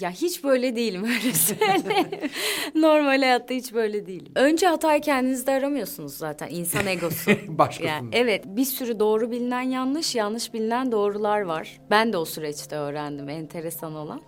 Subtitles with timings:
[0.00, 2.30] Ya hiç böyle değilim öyle söyleyeyim.
[2.74, 4.32] Normal hayatta hiç böyle değilim.
[4.34, 7.30] Önce hatayı kendinizde aramıyorsunuz zaten insan egosu.
[7.48, 7.88] Başkasında.
[7.88, 11.80] Yani evet bir sürü doğru bilinen yanlış, yanlış bilinen doğrular var.
[11.90, 14.20] Ben de o süreçte öğrendim enteresan olan.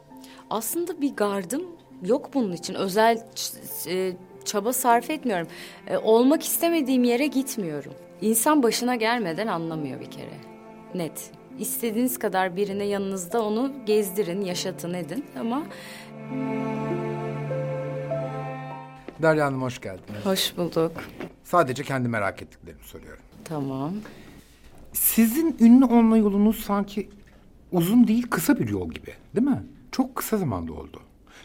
[0.51, 1.63] Aslında bir gardım
[2.03, 2.75] yok bunun için.
[2.75, 3.27] Özel
[3.87, 4.13] e,
[4.45, 5.49] çaba sarf etmiyorum.
[5.87, 7.93] E, olmak istemediğim yere gitmiyorum.
[8.21, 10.39] İnsan başına gelmeden anlamıyor bir kere.
[10.95, 11.31] Net.
[11.59, 15.63] İstediğiniz kadar birine yanınızda onu gezdirin, yaşatın edin ama
[19.23, 20.25] Derya Hanım hoş geldiniz.
[20.27, 20.93] hoş bulduk.
[21.45, 23.23] Sadece kendi merak ettiklerimi soruyorum.
[23.45, 23.93] Tamam.
[24.93, 27.09] Sizin ünlü olma yolunuz sanki
[27.73, 29.63] uzun değil kısa bir yol gibi değil mi?
[29.93, 31.01] Çok kısa zamanda oldu.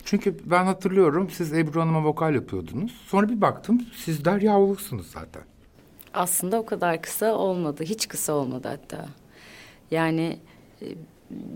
[0.05, 2.91] Çünkü ben hatırlıyorum siz Ebru Hanım'a vokal yapıyordunuz.
[3.08, 5.44] Sonra bir baktım siz Derya Uluks'unuz zaten.
[6.14, 7.84] Aslında o kadar kısa olmadı.
[7.84, 9.05] Hiç kısa olmadı hatta.
[9.92, 10.40] Yani
[10.82, 10.86] e,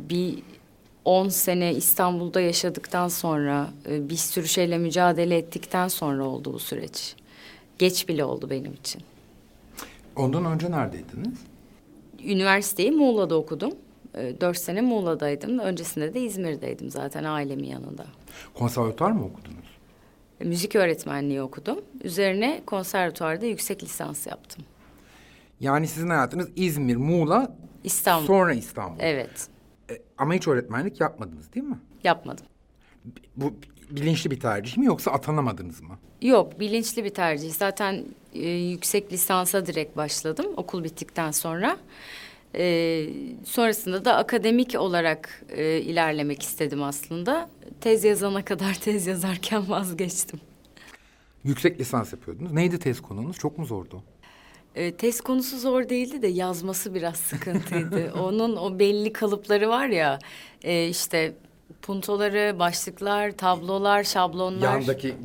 [0.09, 0.39] bir
[1.05, 7.15] 10 sene İstanbul'da yaşadıktan sonra e, bir sürü şeyle mücadele ettikten sonra oldu bu süreç.
[7.79, 9.01] Geç bile oldu benim için.
[10.15, 11.39] Ondan önce neredeydiniz?
[12.23, 13.71] Üniversiteyi Muğla'da okudum.
[14.15, 15.59] E, Dört sene Muğla'daydım.
[15.59, 18.05] Öncesinde de İzmir'deydim zaten ailemin yanında.
[18.53, 19.65] Konservatuar mı okudunuz?
[20.41, 21.79] E, Müzik öğretmenliği okudum.
[22.03, 24.63] Üzerine konservatuvarda yüksek lisans yaptım.
[25.59, 28.27] Yani sizin hayatınız İzmir, Muğla, İstanbul.
[28.27, 28.99] sonra İstanbul.
[28.99, 29.47] Evet.
[29.89, 31.79] E, ama hiç öğretmenlik yapmadınız değil mi?
[32.03, 32.45] Yapmadım.
[33.35, 33.53] Bu
[33.89, 35.99] bilinçli bir tercih mi yoksa atanamadınız mı?
[36.21, 37.51] Yok, bilinçli bir tercih.
[37.51, 41.77] Zaten e, yüksek lisansa direkt başladım okul bittikten sonra.
[42.55, 43.05] E,
[43.45, 47.49] sonrasında da akademik olarak e, ilerlemek istedim aslında.
[47.81, 50.39] Tez yazana kadar tez yazarken vazgeçtim.
[51.43, 52.51] Yüksek lisans yapıyordunuz.
[52.51, 53.37] Neydi tez konunuz?
[53.37, 54.03] Çok mu zordu?
[54.75, 58.13] E, tez konusu zor değildi de yazması biraz sıkıntıydı.
[58.23, 60.19] Onun o belli kalıpları var ya,
[60.63, 61.33] e, işte
[61.81, 64.73] puntoları, başlıklar, tablolar, şablonlar.
[64.73, 65.15] Yandaki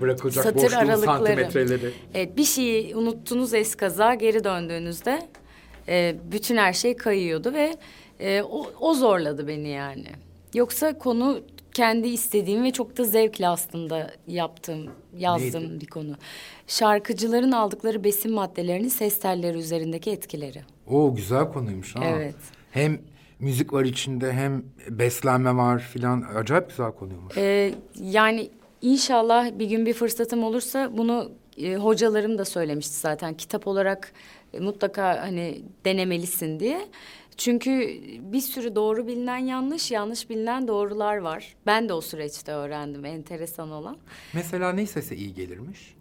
[0.00, 1.18] bırakılacak Satır boşluğun aralıkları.
[1.18, 1.92] santimetreleri.
[2.14, 5.28] Evet, bir şeyi unuttunuz eskaza geri döndüğünüzde
[5.88, 7.76] e, bütün her şey kayıyordu ve
[8.20, 10.06] e, o, o zorladı beni yani.
[10.54, 11.40] Yoksa konu
[11.78, 15.80] kendi istediğim ve çok da zevkle aslında yaptığım, yazdığım Neydi?
[15.80, 16.14] bir konu.
[16.66, 20.62] Şarkıcıların aldıkları besin maddelerinin ses telleri üzerindeki etkileri.
[20.86, 22.04] Oo güzel konuymuş ha.
[22.04, 22.34] Evet.
[22.70, 22.98] Hem
[23.38, 26.24] müzik var içinde hem beslenme var filan.
[26.34, 27.36] Acayip güzel konuymuş.
[27.36, 28.50] Ee, yani
[28.82, 34.12] inşallah bir gün bir fırsatım olursa bunu e, hocalarım da söylemişti zaten kitap olarak
[34.52, 36.80] e, mutlaka hani denemelisin diye.
[37.38, 41.56] Çünkü bir sürü doğru bilinen yanlış, yanlış bilinen doğrular var.
[41.66, 43.98] Ben de o süreçte öğrendim enteresan olan.
[44.34, 45.94] Mesela ne sese iyi gelirmiş?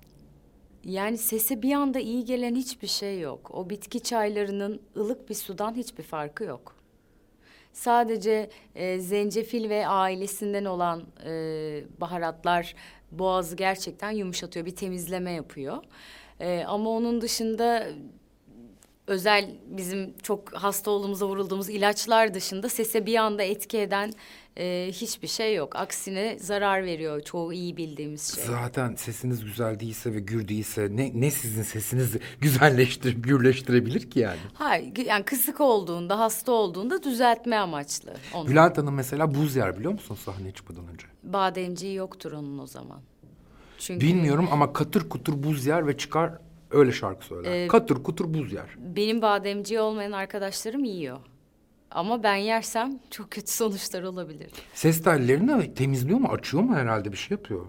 [0.84, 3.52] Yani sese bir anda iyi gelen hiçbir şey yok.
[3.54, 6.76] O bitki çaylarının ılık bir sudan hiçbir farkı yok.
[7.74, 12.76] Sadece e, zencefil ve ailesinden olan e, baharatlar
[13.12, 15.84] boğazı gerçekten yumuşatıyor, bir temizleme yapıyor.
[16.40, 17.88] E, ama onun dışında
[19.08, 24.14] özel bizim çok hasta olduğumuzda vurulduğumuz ilaçlar dışında sese bir anda etki eden
[24.58, 25.76] e, hiçbir şey yok.
[25.76, 28.44] Aksine zarar veriyor çoğu iyi bildiğimiz şey.
[28.44, 34.40] Zaten sesiniz güzel değilse ve gür değilse ne, ne sizin sesinizi güzelleştirip gürleştirebilir ki yani?
[34.54, 38.14] Hayır, yani kısık olduğunda, hasta olduğunda düzeltme amaçlı.
[38.34, 38.48] Onun.
[38.48, 41.08] Bülent Hanım mesela buz yer biliyor musun sahneye çıkmadan önce?
[41.24, 43.00] Bademciği yoktur onun o zaman.
[43.80, 46.32] Çünkü Bilmiyorum ama katır kutur buz yer ve çıkar
[46.72, 47.52] öyle şarkı söyler.
[47.52, 48.66] Ee, katır kutur buz yer.
[48.78, 51.18] benim bademciği olmayan arkadaşlarım yiyor.
[51.92, 54.52] Ama ben yersem çok kötü sonuçlar olabilir.
[54.74, 57.66] Ses tellerini temizliyor mu açıyor mu herhalde bir şey yapıyor.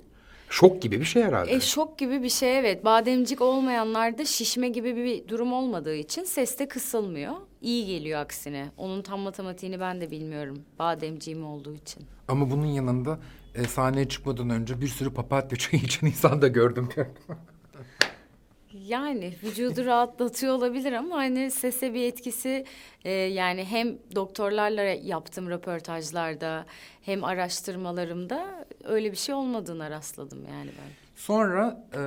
[0.51, 1.53] Şok gibi bir şey herhalde.
[1.53, 2.85] E şok gibi bir şey evet.
[2.85, 7.33] Bademcik olmayanlarda şişme gibi bir durum olmadığı için ses de kısılmıyor.
[7.63, 8.71] İyi geliyor aksine.
[8.77, 10.59] Onun tam matematiğini ben de bilmiyorum.
[10.79, 12.03] Bademciğim olduğu için.
[12.29, 13.19] Ama bunun yanında
[13.55, 16.89] e, sahneye çıkmadan önce bir sürü papatya çayı içen insan da gördüm.
[18.89, 22.65] Yani vücudu rahatlatıyor olabilir ama hani sese bir etkisi
[23.05, 26.67] e, yani hem doktorlarla yaptığım röportajlarda
[27.03, 30.93] hem araştırmalarımda öyle bir şey olmadığına rastladım yani ben.
[31.17, 32.01] Sonra e,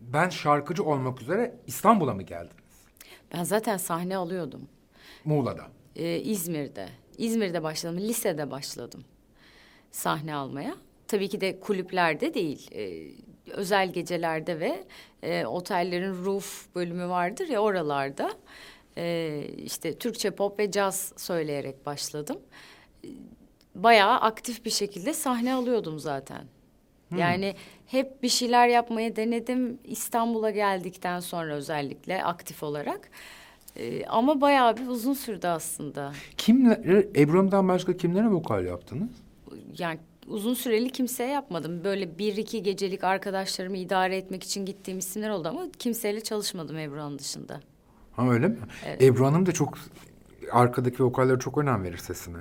[0.00, 2.86] ben şarkıcı olmak üzere İstanbul'a mı geldiniz?
[3.34, 4.68] Ben zaten sahne alıyordum
[5.24, 5.66] Muğla'da.
[5.96, 6.88] e, İzmir'de.
[7.18, 9.04] İzmir'de başladım, lisede başladım
[9.90, 10.74] sahne almaya.
[11.12, 13.10] Tabii ki de kulüplerde değil, e,
[13.50, 14.84] özel gecelerde ve
[15.22, 18.30] e, otellerin roof bölümü vardır ya oralarda.
[18.96, 22.38] E, işte Türkçe pop ve caz söyleyerek başladım.
[23.04, 23.08] E,
[23.74, 26.44] Bayağı aktif bir şekilde sahne alıyordum zaten.
[27.16, 27.54] Yani
[27.86, 33.10] hep bir şeyler yapmaya denedim İstanbul'a geldikten sonra özellikle aktif olarak.
[33.76, 36.12] E, ama bayağı bir uzun sürdü aslında.
[36.36, 36.78] Kimler,
[37.16, 39.10] Ebru Hanım'dan başka kimlere vokal yaptınız?
[39.78, 41.84] yani uzun süreli kimseye yapmadım.
[41.84, 47.00] Böyle bir iki gecelik arkadaşlarımı idare etmek için gittiğim isimler oldu ama kimseyle çalışmadım Ebru
[47.00, 47.60] Hanım dışında.
[48.12, 48.58] Ha öyle mi?
[48.86, 49.02] Evet.
[49.02, 49.78] Ebru Hanım da çok
[50.52, 52.38] arkadaki vokallere çok önem verir sesine.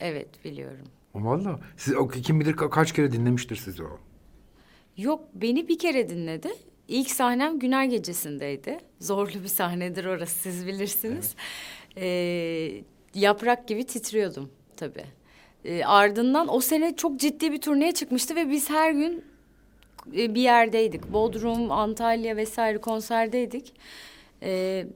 [0.00, 0.84] Evet biliyorum.
[1.14, 1.60] Valla.
[1.76, 3.98] Siz o kim bilir ka- kaç kere dinlemiştir sizi o.
[4.96, 6.48] Yok beni bir kere dinledi.
[6.88, 8.78] İlk sahnem Günay Gecesi'ndeydi.
[9.00, 11.34] Zorlu bir sahnedir orası siz bilirsiniz.
[11.96, 12.82] Ee,
[13.14, 15.04] yaprak gibi titriyordum tabii.
[15.64, 19.24] Ee, ardından o sene çok ciddi bir turneye çıkmıştı ve biz her gün
[20.16, 21.12] e, bir yerdeydik.
[21.12, 23.74] Bodrum, Antalya vesaire konserdeydik.
[24.42, 24.86] Ee,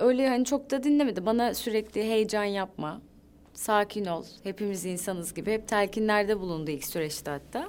[0.00, 1.26] öyle hani çok da dinlemedi.
[1.26, 3.00] Bana sürekli heyecan yapma,
[3.54, 7.68] sakin ol, hepimiz insanız gibi hep telkinlerde bulundu ilk süreçte hatta.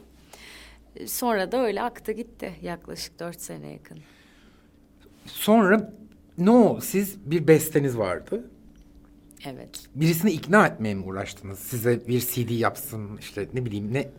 [0.95, 3.97] Ee, Sonra da öyle aktı gitti yaklaşık dört sene yakın.
[5.25, 5.93] Sonra
[6.37, 8.49] no siz bir besteniz vardı.
[9.45, 9.69] Evet.
[9.95, 11.59] Birisini ikna etmeye mi uğraştınız?
[11.59, 14.09] Size bir CD yapsın işte ne bileyim ne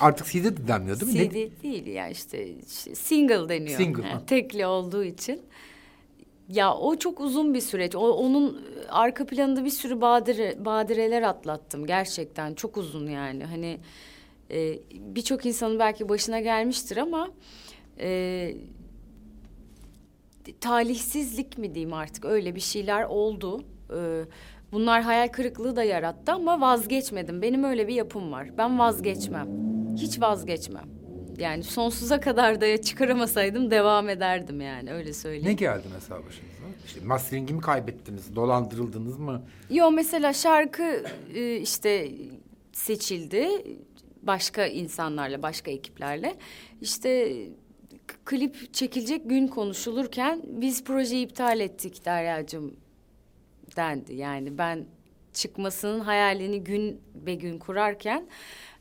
[0.00, 1.18] artık CD de denmiyor değil mi?
[1.18, 3.76] Ne- CD değil ya işte, işte single deniyor.
[3.76, 5.42] Single, Yani tekli olduğu için.
[6.48, 7.94] Ya o çok uzun bir süreç.
[7.94, 12.54] O, onun arka planında bir sürü badire, badireler atlattım gerçekten.
[12.54, 13.44] Çok uzun yani.
[13.44, 13.78] Hani
[14.50, 17.30] e, birçok insanın belki başına gelmiştir ama
[18.00, 18.54] e,
[20.60, 23.64] talihsizlik mi diyeyim artık öyle bir şeyler oldu.
[23.96, 24.24] Ee,
[24.72, 27.42] bunlar hayal kırıklığı da yarattı ama vazgeçmedim.
[27.42, 28.58] Benim öyle bir yapım var.
[28.58, 29.48] Ben vazgeçmem.
[29.96, 30.88] Hiç vazgeçmem.
[31.38, 35.56] Yani sonsuza kadar da çıkaramasaydım devam ederdim yani öyle Ne söyleyeyim.
[35.56, 36.58] geldi mesela başınıza?
[36.86, 38.36] İşte mastering'i mi kaybettiniz?
[38.36, 39.42] Dolandırıldınız mı?
[39.70, 42.08] Yo mesela şarkı e, işte
[42.72, 43.48] seçildi
[44.22, 46.34] başka insanlarla, başka ekiplerle.
[46.80, 47.32] İşte
[48.24, 52.76] klip çekilecek gün konuşulurken biz projeyi iptal ettik Derya'cığım
[53.78, 54.14] dendi.
[54.14, 54.86] Yani ben
[55.32, 58.28] çıkmasının hayalini gün be gün kurarken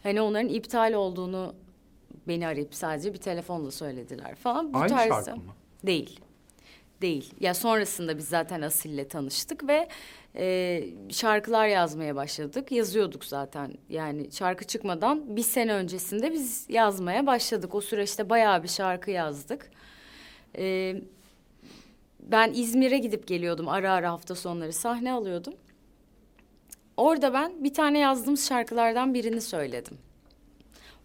[0.03, 1.55] hani onların iptal olduğunu
[2.27, 4.73] beni arayıp sadece bir telefonla söylediler falan.
[4.73, 5.13] Bu Aynı tarzda.
[5.23, 5.53] şarkı mı?
[5.83, 6.19] Değil.
[7.01, 7.33] Değil.
[7.39, 9.87] Ya sonrasında biz zaten Asil'le tanıştık ve
[10.35, 12.71] e, şarkılar yazmaya başladık.
[12.71, 13.73] Yazıyorduk zaten.
[13.89, 17.75] Yani şarkı çıkmadan bir sene öncesinde biz yazmaya başladık.
[17.75, 19.71] O süreçte bayağı bir şarkı yazdık.
[20.57, 20.95] E,
[22.31, 25.53] ben İzmir'e gidip geliyordum ara ara hafta sonları sahne alıyordum.
[26.97, 29.97] Orada ben bir tane yazdığımız şarkılardan birini söyledim.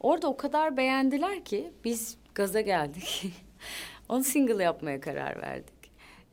[0.00, 3.24] Orada o kadar beğendiler ki biz gaza geldik.
[4.08, 5.74] Onu single yapmaya karar verdik.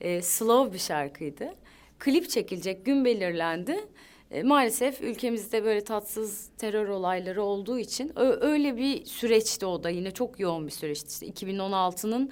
[0.01, 1.55] Ee, slow bir şarkıydı.
[1.99, 3.87] Klip çekilecek gün belirlendi.
[4.31, 10.11] Ee, maalesef ülkemizde böyle tatsız terör olayları olduğu için öyle bir süreçti o da yine
[10.11, 11.07] çok yoğun bir süreçti.
[11.25, 12.31] İşte 2016'nın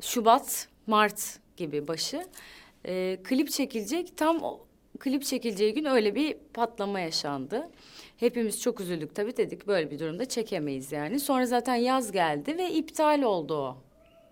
[0.00, 2.24] Şubat, Mart gibi başı.
[2.86, 4.60] Ee, klip çekilecek tam o,
[4.98, 7.70] klip çekileceği gün öyle bir patlama yaşandı.
[8.16, 11.20] Hepimiz çok üzüldük tabii dedik böyle bir durumda çekemeyiz yani.
[11.20, 13.76] Sonra zaten yaz geldi ve iptal oldu o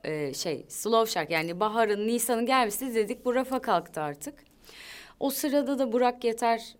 [0.04, 4.34] ee, şey slow şarkı yani baharın Nisan'ın gelmesi dedik bu rafa kalktı artık.
[5.20, 6.76] O sırada da Burak Yeter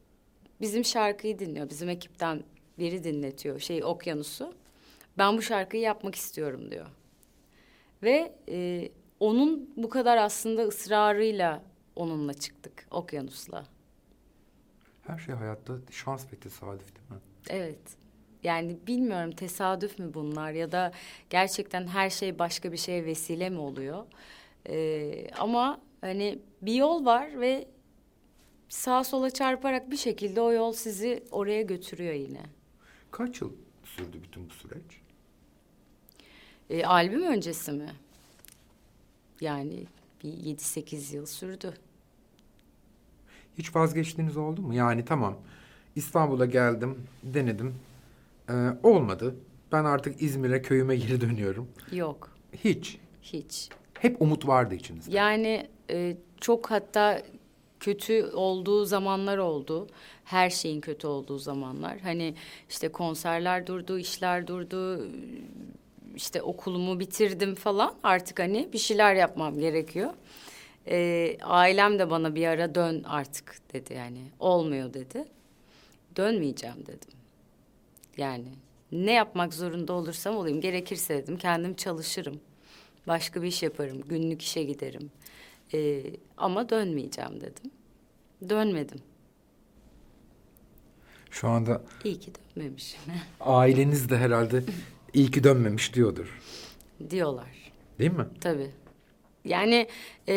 [0.61, 1.71] bizim şarkıyı dinliyor.
[1.71, 2.43] Bizim ekipten
[2.79, 4.55] biri dinletiyor şey Okyanus'u.
[5.19, 6.87] Ben bu şarkıyı yapmak istiyorum diyor.
[8.03, 8.89] Ve e,
[9.23, 11.63] onun bu kadar aslında ısrarıyla
[11.97, 13.65] onunla çıktık Okyanus'la.
[15.07, 17.17] Her şey hayatta şans ve tesadüf değil mi?
[17.51, 17.79] Evet.
[18.43, 20.93] Yani bilmiyorum tesadüf mü bunlar ya da
[21.31, 24.07] gerçekten her şey başka bir şeye vesile mi oluyor?
[24.69, 27.69] Ee, ama hani bir yol var ve
[28.69, 32.43] sağa sola çarparak bir şekilde o yol sizi oraya götürüyor yine.
[33.11, 33.53] Kaç yıl
[33.85, 35.01] sürdü bütün bu süreç?
[36.71, 37.91] Ee, albüm öncesi mi?
[39.43, 39.87] Yani
[40.25, 41.75] bir yedi sekiz yıl sürdü.
[43.59, 44.75] Hiç vazgeçtiğiniz oldu mu?
[44.75, 45.37] Yani tamam
[45.97, 47.75] İstanbul'a geldim, denedim.
[48.49, 49.35] Ee, olmadı.
[49.73, 51.69] Ben artık İzmir'e, köyüme geri dönüyorum.
[51.93, 52.31] Yok,
[52.65, 52.99] Hiç.
[53.23, 53.69] hiç.
[54.01, 55.17] Hep umut vardı içinizde.
[55.17, 57.23] Yani e, çok hatta
[57.81, 59.87] kötü olduğu zamanlar oldu.
[60.25, 61.99] Her şeyin kötü olduğu zamanlar.
[62.01, 62.35] Hani
[62.69, 65.07] işte konserler durdu, işler durdu.
[66.17, 67.95] İşte okulumu bitirdim falan.
[68.03, 70.11] Artık hani bir şeyler yapmam gerekiyor.
[70.87, 74.23] E, ailem de bana bir ara dön artık dedi yani.
[74.41, 75.25] Olmuyor dedi.
[76.17, 77.11] Dönmeyeceğim dedim.
[78.17, 78.49] Yani
[78.93, 80.61] ne yapmak zorunda olursam olayım.
[80.61, 82.41] Gerekirse dedim kendim çalışırım.
[83.07, 84.01] Başka bir iş yaparım.
[84.09, 85.11] Günlük işe giderim.
[85.75, 86.03] Ee,
[86.37, 87.71] ama dönmeyeceğim dedim.
[88.49, 88.99] Dönmedim.
[91.31, 93.01] Şu anda İyi ki dönmemişim
[93.41, 94.63] aileniz de herhalde
[95.15, 96.41] iyi ki dönmemiş diyordur.
[97.11, 97.47] diyorlar.
[97.99, 98.27] Değil mi?
[98.41, 98.71] Tabii.
[99.45, 99.87] Yani
[100.29, 100.35] e,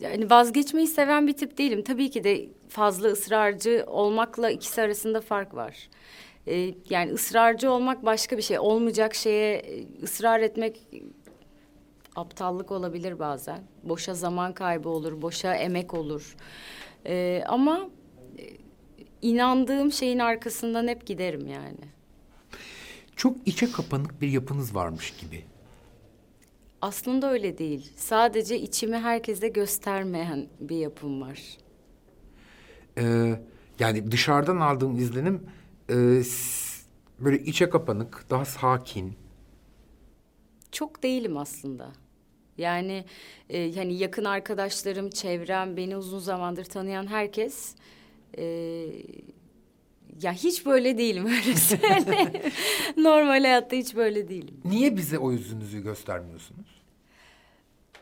[0.00, 1.82] yani vazgeçmeyi seven bir tip değilim.
[1.84, 5.88] Tabii ki de fazla ısrarcı olmakla ikisi arasında fark var.
[6.46, 8.58] e, yani ısrarcı olmak başka bir şey.
[8.58, 10.80] Olmayacak şeye e, ısrar etmek
[12.16, 13.58] aptallık olabilir bazen.
[13.82, 16.36] Boşa zaman kaybı olur, boşa emek olur.
[17.06, 17.88] E, ama
[18.38, 18.42] e,
[19.22, 21.95] inandığım şeyin arkasından hep giderim yani.
[23.16, 25.44] Çok içe kapanık bir yapınız varmış gibi.
[26.82, 27.92] Aslında öyle değil.
[27.96, 31.40] Sadece içimi herkese göstermeyen bir yapım var.
[32.98, 33.40] Ee,
[33.78, 35.42] yani dışarıdan aldığım izlenim
[35.90, 35.94] e,
[37.18, 39.16] böyle içe kapanık, daha sakin.
[40.72, 41.92] Çok değilim aslında.
[42.58, 43.04] Yani
[43.50, 47.74] e, hani yakın arkadaşlarım, çevrem, beni uzun zamandır tanıyan herkes
[48.38, 48.44] e,
[50.22, 52.42] ya hiç böyle değilim öyle.
[52.96, 54.60] Normal hayatta hiç böyle değilim.
[54.64, 56.66] Niye bize o yüzünüzü göstermiyorsunuz?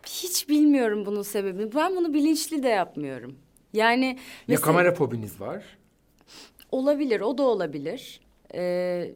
[0.07, 1.75] Hiç bilmiyorum bunun sebebini.
[1.75, 3.37] Ben bunu bilinçli de yapmıyorum.
[3.73, 4.17] Yani Ya
[4.49, 5.65] mesela- kamera fobiniz var.
[6.73, 8.21] Olabilir, o da olabilir.
[8.55, 9.11] Ee,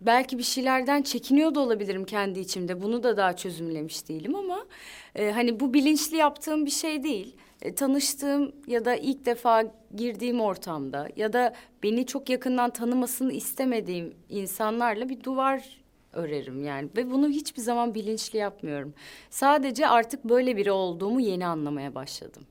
[0.00, 2.82] belki bir şeylerden çekiniyor da olabilirim kendi içimde.
[2.82, 4.66] Bunu da daha çözümlemiş değilim ama
[5.14, 7.36] e, hani bu bilinçli yaptığım bir şey değil.
[7.62, 9.64] E, tanıştığım ya da ilk defa
[9.96, 15.78] girdiğim ortamda ya da beni çok yakından tanımasını istemediğim insanlarla bir duvar
[16.12, 18.94] örerim yani ve bunu hiçbir zaman bilinçli yapmıyorum.
[19.30, 22.42] Sadece artık böyle biri olduğumu yeni anlamaya başladım.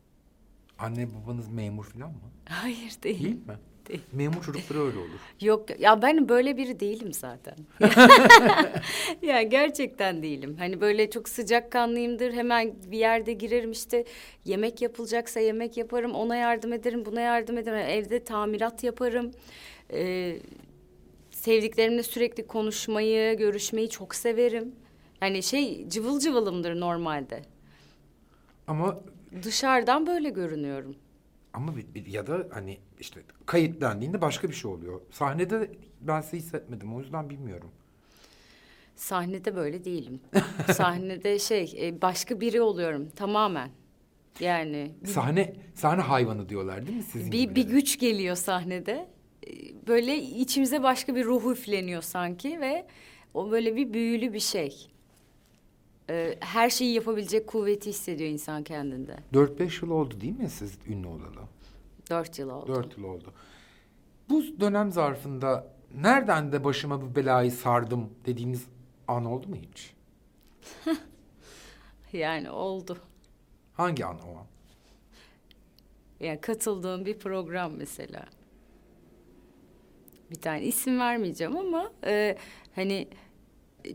[0.79, 2.17] Anne babanız memur falan mı?
[2.45, 3.23] Hayır değil.
[3.23, 3.57] Değil mi?
[3.87, 4.01] Değil.
[4.13, 5.19] Memur çocukları öyle olur.
[5.41, 7.55] Yok ya ben böyle biri değilim zaten.
[9.21, 10.55] ya gerçekten değilim.
[10.59, 12.33] Hani böyle çok sıcakkanlıyımdır.
[12.33, 14.05] Hemen bir yerde girerim işte
[14.45, 16.11] yemek yapılacaksa yemek yaparım.
[16.11, 17.77] Ona yardım ederim, buna yardım ederim.
[17.77, 19.31] Evde tamirat yaparım.
[19.93, 20.37] Ee,
[21.31, 24.75] sevdiklerimle sürekli konuşmayı, görüşmeyi çok severim.
[25.21, 27.41] Yani şey cıvıl cıvılımdır normalde.
[28.67, 28.99] Ama
[29.43, 30.95] Dışarıdan böyle görünüyorum.
[31.57, 31.73] Ama
[32.07, 35.01] ya da hani işte kayıt dendiğinde başka bir şey oluyor.
[35.11, 35.71] Sahnede
[36.01, 37.71] ben sizi hissetmedim o yüzden bilmiyorum.
[38.95, 40.19] Sahnede böyle değilim.
[40.73, 43.69] Sahnede şey e, başka biri oluyorum tamamen.
[44.39, 49.07] Yani Sahne sahne hayvanı diyorlar değil mi sizin bir, bir güç geliyor sahnede.
[49.47, 49.51] E,
[49.87, 52.85] Böyle içimize başka bir ruh üfleniyor sanki ve
[53.33, 54.87] o böyle bir büyülü bir şey.
[56.09, 59.17] E, Her şeyi yapabilecek kuvveti hissediyor insan kendinde.
[59.33, 61.41] 4-5 yıl oldu değil mi siz ünlü olalı?
[62.09, 62.67] Dört yıl oldu.
[62.75, 63.33] 4 yıl oldu.
[64.29, 68.65] Bu dönem zarfında nereden de başıma bu belayı sardım dediğiniz
[69.07, 69.93] an oldu mu hiç?
[72.13, 72.97] Yani oldu.
[73.73, 74.45] Hangi an o an?
[76.19, 78.25] Yani katıldığım bir program mesela.
[80.31, 82.37] Bir tane isim vermeyeceğim ama e,
[82.75, 83.07] hani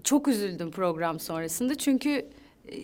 [0.04, 2.74] çok üzüldüm program sonrasında çünkü e,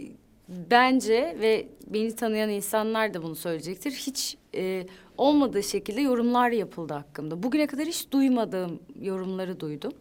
[0.49, 3.93] bence ve beni tanıyan insanlar da bunu söyleyecektir.
[3.93, 4.87] Hiç e,
[5.19, 7.43] olmadığı şekilde yorumlar yapıldı hakkımda.
[7.43, 9.93] Bugüne kadar hiç duymadığım yorumları duydum.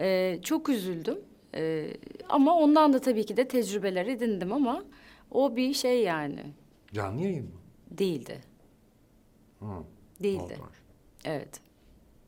[0.00, 1.18] E, çok üzüldüm.
[1.54, 1.90] E,
[2.28, 4.84] ama ondan da tabii ki de tecrübeler edindim ama
[5.30, 6.40] o bir şey yani
[6.94, 7.50] Canlı yayın mı?
[7.90, 8.40] değildi.
[9.60, 9.64] Hı.
[10.22, 10.56] Değildi.
[10.58, 10.76] Montaj.
[11.24, 11.60] Evet.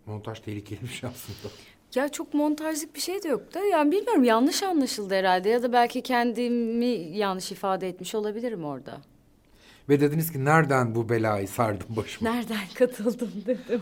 [0.06, 1.54] Montaj tehlikeli bir şey aslında.
[1.94, 5.72] Ya çok montajlık bir şey de yok da yani bilmiyorum yanlış anlaşıldı herhalde ya da
[5.72, 6.86] belki kendimi
[7.18, 8.98] yanlış ifade etmiş olabilirim orada.
[9.88, 12.30] Ve dediniz ki nereden bu belayı sardım başıma?
[12.30, 13.80] Nereden katıldım dedim.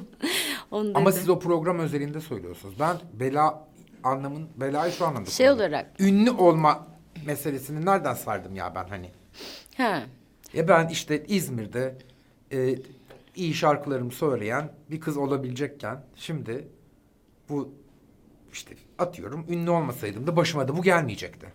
[0.70, 1.20] Onu Ama dedim.
[1.20, 2.74] siz o program özelinde söylüyorsunuz.
[2.80, 3.68] Ben bela
[4.04, 5.72] anlamın belayı şu anlamda Şey kullanıyorum.
[5.74, 6.00] olarak.
[6.00, 6.86] Ünlü olma
[7.26, 9.10] meselesini nereden sardım ya ben hani?
[9.76, 10.02] Ha.
[10.54, 11.94] Ya ben işte İzmir'de
[12.52, 12.74] e,
[13.36, 16.68] iyi şarkılarımı söyleyen bir kız olabilecekken şimdi
[17.48, 17.72] bu
[18.52, 21.46] işte atıyorum ünlü olmasaydım da başıma da bu gelmeyecekti.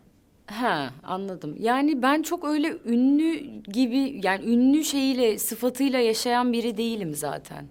[0.46, 1.56] Ha anladım.
[1.60, 7.68] Yani ben çok öyle ünlü gibi yani ünlü şeyiyle sıfatıyla yaşayan biri değilim zaten.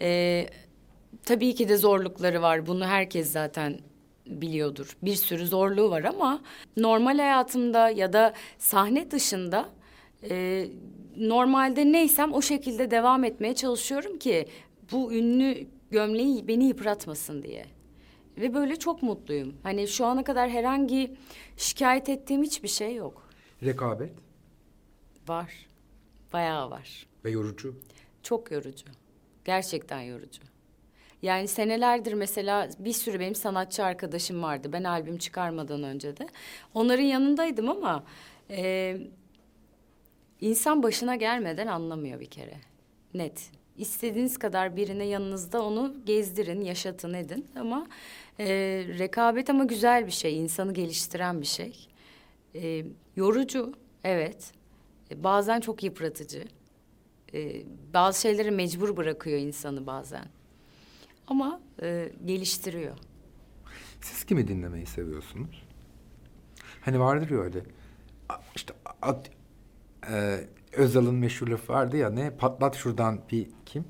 [0.00, 0.46] Ee,
[1.24, 2.66] tabii ki de zorlukları var.
[2.66, 3.78] Bunu herkes zaten
[4.26, 4.96] biliyordur.
[5.02, 6.42] Bir sürü zorluğu var ama
[6.76, 9.68] normal hayatımda ya da sahne dışında
[10.30, 10.66] e,
[11.16, 14.46] normalde neysem o şekilde devam etmeye çalışıyorum ki
[14.92, 17.75] bu ünlü gömleği beni yıpratmasın diye.
[18.38, 19.54] Ve böyle çok mutluyum.
[19.62, 21.16] Hani şu ana kadar herhangi
[21.56, 23.28] şikayet ettiğim hiçbir şey yok.
[23.62, 24.12] Rekabet
[25.28, 25.66] Var.
[26.32, 27.06] Bayağı var.
[27.24, 27.80] ve yorucu.
[28.22, 28.86] Çok yorucu.
[29.44, 30.42] Gerçekten yorucu.
[31.22, 34.72] Yani senelerdir mesela bir sürü benim sanatçı arkadaşım vardı.
[34.72, 36.26] Ben albüm çıkarmadan önce de.
[36.74, 38.04] Onların yanındaydım ama
[38.50, 38.96] e,
[40.40, 42.54] insan başına gelmeden anlamıyor bir kere.
[43.14, 43.50] Net.
[43.78, 47.86] İstediğiniz kadar birine yanınızda onu gezdirin, yaşatın edin ama
[48.40, 48.46] e,
[48.98, 51.88] rekabet ama güzel bir şey, insanı geliştiren bir şey.
[52.54, 52.84] E,
[53.16, 53.72] yorucu,
[54.04, 54.52] evet.
[55.10, 56.44] E, bazen çok yıpratıcı.
[57.34, 57.62] E,
[57.94, 60.24] bazı şeyleri mecbur bırakıyor insanı bazen.
[61.26, 62.96] ama e, geliştiriyor.
[64.00, 65.62] Siz kimi dinlemeyi seviyorsunuz?
[66.80, 67.58] Hani vardır ya öyle.
[68.56, 69.30] işte at,
[70.10, 70.40] e,
[70.76, 73.84] Özal'ın meşhur lafı vardı ya ne patlat şuradan bir kim?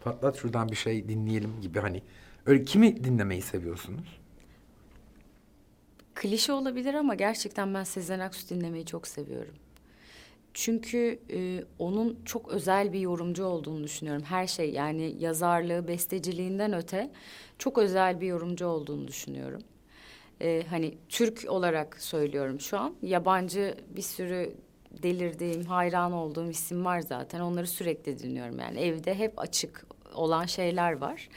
[0.00, 2.02] Patlat şuradan bir şey dinleyelim gibi hani.
[2.46, 4.20] Öyle kimi dinlemeyi seviyorsunuz?
[6.14, 9.54] Klişe olabilir ama gerçekten ben Sezen Aksu dinlemeyi çok seviyorum.
[10.54, 14.22] Çünkü e, onun çok özel bir yorumcu olduğunu düşünüyorum.
[14.22, 17.10] Her şey yani yazarlığı, besteciliğinden öte
[17.58, 19.62] çok özel bir yorumcu olduğunu düşünüyorum.
[20.40, 22.94] E, hani Türk olarak söylüyorum şu an.
[23.02, 24.54] Yabancı bir sürü
[25.02, 27.40] delirdiğim, hayran olduğum isim var zaten.
[27.40, 28.80] Onları sürekli dinliyorum yani.
[28.80, 31.28] Evde hep açık olan şeyler var.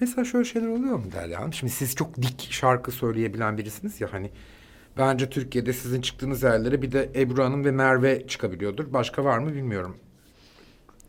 [0.00, 1.52] Mesela şöyle şeyler oluyor mu Derya Hanım?
[1.52, 4.30] Şimdi siz çok dik şarkı söyleyebilen birisiniz ya hani.
[4.98, 8.92] Bence Türkiye'de sizin çıktığınız yerlere bir de Ebru Hanım ve Merve çıkabiliyordur.
[8.92, 9.96] Başka var mı bilmiyorum.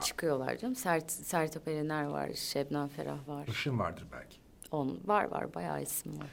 [0.02, 0.76] Çıkıyorlar canım.
[0.76, 3.48] Sert, Sertab Erener var, Şebnem Ferah var.
[3.48, 4.38] Işın vardır belki.
[4.72, 6.28] On, var var bayağı isim var.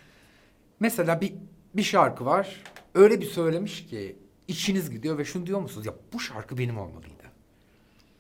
[0.81, 1.35] Mesela bir
[1.75, 2.63] bir şarkı var.
[2.95, 4.17] Öyle bir söylemiş ki
[4.49, 5.87] içiniz gidiyor ve şunu diyor musunuz?
[5.87, 7.25] Ya bu şarkı benim olmalıydı.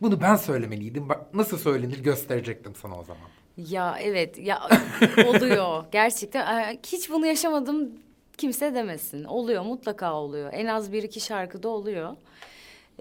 [0.00, 1.08] Bunu ben söylemeliydim.
[1.08, 3.28] Bak nasıl söylenir gösterecektim sana o zaman.
[3.56, 4.60] Ya evet ya
[5.26, 6.60] oluyor gerçekten.
[6.60, 7.90] Ee, Hiç bunu yaşamadım
[8.38, 9.24] kimse demesin.
[9.24, 10.50] Oluyor mutlaka oluyor.
[10.52, 12.16] En az bir iki şarkıda oluyor.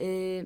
[0.02, 0.46] Ee,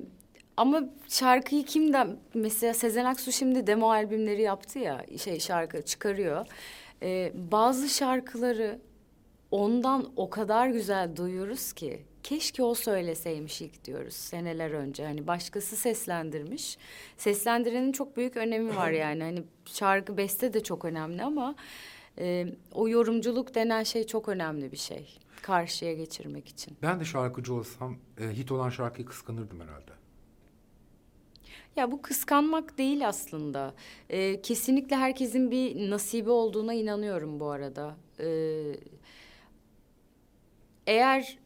[0.56, 6.46] ama şarkıyı kimden mesela Sezen Aksu şimdi demo albümleri yaptı ya şey şarkı çıkarıyor.
[7.02, 8.78] Ee, bazı şarkıları
[9.50, 15.04] ondan o kadar güzel duyuyoruz ki keşke o söyleseymiş ilk diyoruz seneler önce.
[15.04, 16.78] Hani başkası seslendirmiş.
[17.16, 19.22] Seslendirenin çok büyük önemi var yani.
[19.22, 21.54] Hani şarkı beste de çok önemli ama
[22.18, 25.18] e, o yorumculuk denen şey çok önemli bir şey.
[25.42, 26.76] Karşıya geçirmek için.
[26.82, 29.92] Ben de şarkıcı olsam e, hit olan şarkıyı kıskanırdım herhalde.
[31.76, 33.74] Ya bu kıskanmak değil aslında.
[34.10, 37.96] Ee, kesinlikle herkesin bir nasibi olduğuna inanıyorum bu arada.
[38.20, 38.76] Ee,
[40.86, 41.38] eğer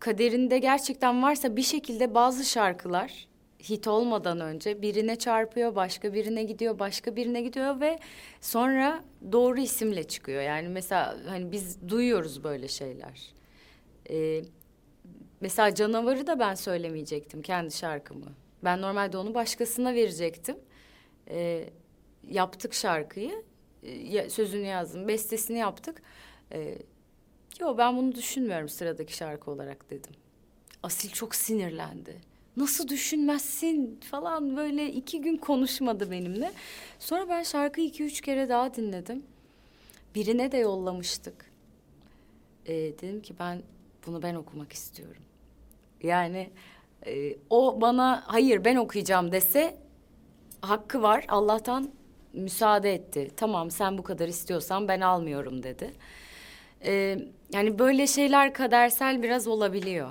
[0.00, 3.28] kaderinde gerçekten varsa bir şekilde bazı şarkılar
[3.68, 7.98] hit olmadan önce birine çarpıyor, başka birine gidiyor, başka birine gidiyor ve
[8.40, 10.42] sonra doğru isimle çıkıyor.
[10.42, 13.34] Yani mesela hani biz duyuyoruz böyle şeyler.
[14.10, 14.42] Ee,
[15.40, 18.32] mesela Canavarı da ben söylemeyecektim kendi şarkımı.
[18.64, 20.56] Ben normalde onu başkasına verecektim.
[21.30, 21.64] Ee,
[22.28, 23.44] yaptık şarkıyı,
[23.82, 26.02] ee, sözünü yazdım, bestesini yaptık.
[26.52, 26.78] Ee,
[27.60, 30.12] Yo ben bunu düşünmüyorum sıradaki şarkı olarak dedim.
[30.82, 32.16] Asil çok sinirlendi.
[32.56, 36.52] Nasıl düşünmezsin falan böyle iki gün konuşmadı benimle.
[36.98, 39.22] Sonra ben şarkıyı iki üç kere daha dinledim.
[40.14, 41.50] Birine de yollamıştık.
[42.66, 43.62] Ee, dedim ki ben
[44.06, 45.22] bunu ben okumak istiyorum.
[46.02, 46.50] Yani
[47.06, 49.76] e, o bana hayır ben okuyacağım dese
[50.60, 51.24] hakkı var.
[51.28, 51.90] Allah'tan
[52.32, 53.30] müsaade etti.
[53.36, 55.90] Tamam sen bu kadar istiyorsan ben almıyorum dedi.
[56.84, 57.18] Ee,
[57.52, 60.10] yani böyle şeyler kadersel biraz olabiliyor.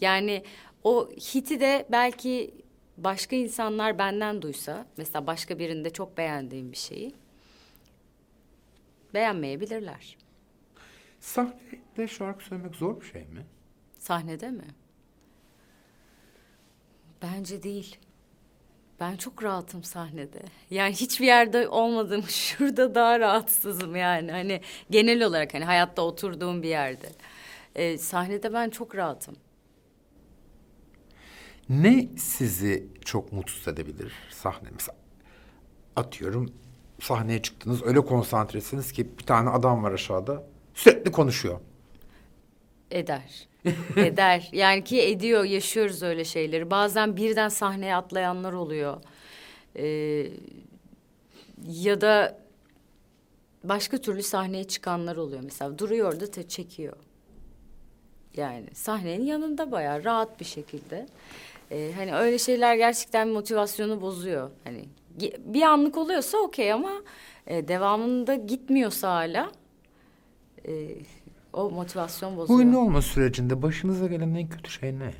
[0.00, 0.44] Yani
[0.84, 2.54] o hiti de belki
[2.96, 7.14] başka insanlar benden duysa, mesela başka birinde çok beğendiğim bir şeyi
[9.14, 10.16] beğenmeyebilirler.
[11.20, 13.46] Sahnede şarkı söylemek zor bir şey mi?
[13.98, 14.66] Sahnede mi?
[17.22, 17.98] Bence değil.
[19.00, 20.42] Ben çok rahatım sahnede.
[20.70, 24.30] Yani hiçbir yerde olmadığım şurada daha rahatsızım yani.
[24.30, 27.08] Hani genel olarak hani hayatta oturduğum bir yerde.
[27.74, 29.36] Ee, sahnede ben çok rahatım.
[31.68, 34.68] Ne sizi çok mutsuz edebilir sahne?
[34.72, 34.96] Mesela
[35.96, 36.52] atıyorum
[37.00, 40.42] sahneye çıktınız öyle konsantresiniz ki bir tane adam var aşağıda
[40.74, 41.60] sürekli konuşuyor.
[42.90, 43.47] Eder.
[43.96, 44.48] Eder.
[44.52, 46.70] Yani ki ediyor, yaşıyoruz öyle şeyleri.
[46.70, 48.96] Bazen birden sahneye atlayanlar oluyor.
[49.76, 50.26] Ee,
[51.66, 52.38] ya da
[53.64, 55.40] başka türlü sahneye çıkanlar oluyor.
[55.44, 56.96] Mesela duruyor orada te çekiyor.
[58.36, 61.06] Yani sahnenin yanında bayağı rahat bir şekilde.
[61.70, 64.50] Ee, hani öyle şeyler gerçekten motivasyonu bozuyor.
[64.64, 64.84] Hani
[65.38, 67.02] bir anlık oluyorsa okey ama
[67.46, 69.52] e, devamında gitmiyorsa hala
[70.68, 70.88] e,
[71.52, 72.58] o motivasyon bozuyor.
[72.58, 75.14] Bu ünlü olma sürecinde başınıza gelen en kötü şey ne?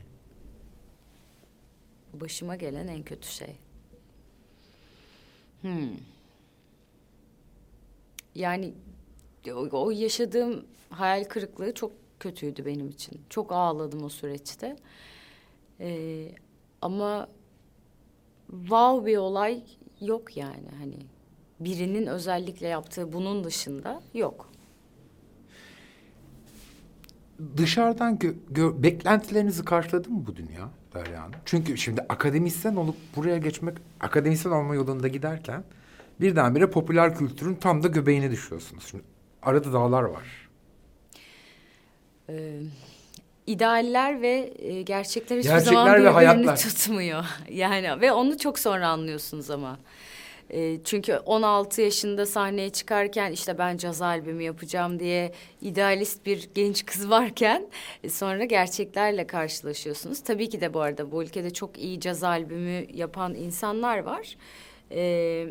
[2.15, 3.57] Başıma gelen en kötü şey.
[5.61, 5.91] Hmm.
[8.35, 8.75] Yani
[9.55, 13.21] o, o yaşadığım hayal kırıklığı çok kötüydü benim için.
[13.31, 14.77] Çok ağladım o süreçte.
[15.81, 16.29] Ee,
[16.83, 17.29] ama
[18.51, 19.63] wow bir olay
[20.01, 20.97] yok yani hani
[21.61, 24.53] birinin özellikle yaptığı bunun dışında yok.
[27.57, 31.35] Dışarıdan gö- gö- beklentilerinizi karşıladı mı bu dünya Derya Hanım?
[31.45, 35.65] Çünkü şimdi akademisyen olup buraya geçmek, akademisyen olma yolunda giderken
[36.21, 38.85] birdenbire popüler kültürün tam da göbeğine düşüyorsunuz.
[38.91, 39.05] Şimdi
[39.43, 40.49] arada dağlar var.
[42.29, 42.61] Ee,
[43.47, 46.57] idealler ve e, gerçekler hiçbir Gerçekler zaman ve birbirini hayatlar.
[46.57, 47.25] tutmuyor.
[47.51, 49.79] Yani ve onu çok sonra anlıyorsunuz ama.
[50.51, 55.33] E, çünkü 16 yaşında sahneye çıkarken işte ben caz albümü yapacağım diye
[55.63, 57.67] idealist bir genç kız varken
[58.05, 60.21] e, sonra gerçeklerle karşılaşıyorsunuz.
[60.21, 64.37] Tabii ki de bu arada bu ülkede çok iyi caz albümü yapan insanlar var.
[64.93, 65.47] E,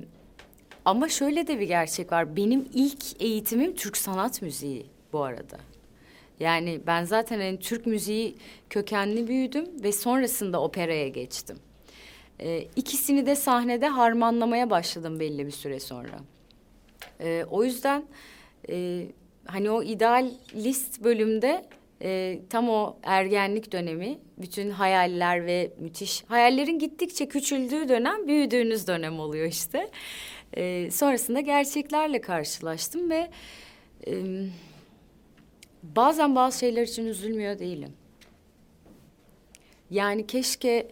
[0.85, 2.35] ama şöyle de bir gerçek var.
[2.35, 5.57] Benim ilk eğitimim Türk sanat müziği bu arada.
[6.39, 8.35] Yani ben zaten hani Türk müziği
[8.69, 11.57] kökenli büyüdüm ve sonrasında operaya geçtim.
[12.39, 16.19] Ee, ikisini de sahnede harmanlamaya başladım belli bir süre sonra.
[17.19, 18.03] Ee, o yüzden
[18.69, 19.07] e,
[19.45, 21.65] hani o idealist bölümde
[22.01, 29.19] e, tam o ergenlik dönemi, bütün hayaller ve müthiş hayallerin gittikçe küçüldüğü dönem, büyüdüğünüz dönem
[29.19, 29.89] oluyor işte.
[30.57, 33.29] Ee, sonrasında gerçeklerle karşılaştım ve
[34.07, 34.13] e,
[35.83, 37.93] bazen bazı şeyler için üzülmüyor değilim.
[39.89, 40.87] Yani keşke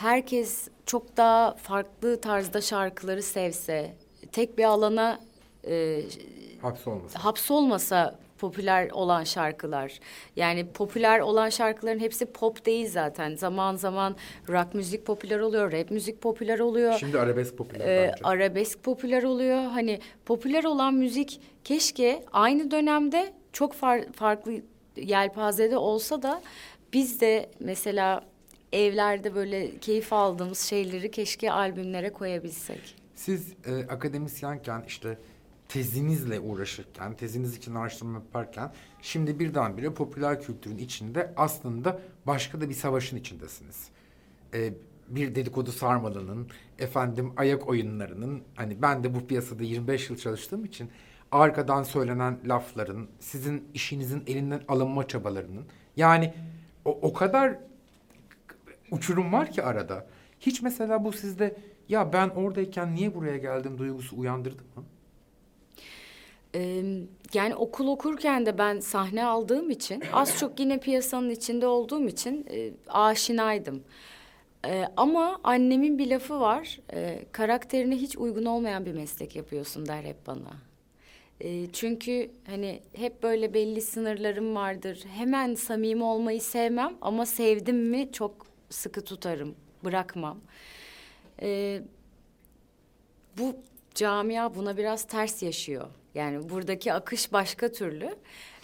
[0.00, 3.94] herkes çok daha farklı tarzda şarkıları sevse,
[4.32, 5.20] tek bir alana
[5.66, 6.02] e,
[6.62, 7.18] Hapsolmasın.
[7.18, 10.00] hapsolmasa popüler olan şarkılar.
[10.36, 13.34] Yani popüler olan şarkıların hepsi pop değil zaten.
[13.36, 14.16] Zaman zaman
[14.48, 16.92] rock müzik popüler oluyor, rap müzik popüler oluyor.
[16.98, 18.24] Şimdi arabesk popüler Ee, bence.
[18.24, 19.64] arabesk popüler oluyor.
[19.64, 24.52] Hani popüler olan müzik keşke aynı dönemde çok far- farklı
[24.96, 26.40] yelpazede olsa da
[26.92, 28.20] biz de mesela
[28.72, 32.96] evlerde böyle keyif aldığımız şeyleri keşke albümlere koyabilsek.
[33.14, 35.18] Siz e, akademisyenken işte
[35.68, 42.74] tezinizle uğraşırken, teziniz için araştırma yaparken şimdi birdenbire popüler kültürün içinde aslında başka da bir
[42.74, 43.88] savaşın içindesiniz.
[44.54, 44.72] E,
[45.08, 50.90] bir dedikodu sarmalının, efendim ayak oyunlarının, hani ben de bu piyasada 25 yıl çalıştığım için
[51.32, 55.64] arkadan söylenen lafların, sizin işinizin elinden alınma çabalarının,
[55.96, 56.34] yani
[56.84, 57.58] o, o kadar
[58.90, 60.06] uçurum var ki arada.
[60.40, 61.56] Hiç mesela bu sizde
[61.88, 64.84] ya ben oradayken niye buraya geldim duygusu uyandırdı mı?
[66.54, 66.82] Ee,
[67.34, 72.46] yani okul okurken de ben sahne aldığım için az çok yine piyasanın içinde olduğum için
[72.50, 73.82] e, aşinaydım.
[74.66, 76.80] Ee, ama annemin bir lafı var.
[76.92, 80.50] E, karakterine hiç uygun olmayan bir meslek yapıyorsun der hep bana.
[81.40, 85.04] E, çünkü hani hep böyle belli sınırlarım vardır.
[85.14, 89.54] Hemen samimi olmayı sevmem ama sevdim mi çok sıkı tutarım,
[89.84, 90.40] bırakmam.
[91.42, 91.80] E,
[93.38, 93.56] bu
[93.94, 95.88] camia buna biraz ters yaşıyor.
[96.14, 98.16] Yani buradaki akış başka türlü.